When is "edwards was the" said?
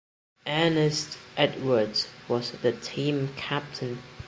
1.37-2.71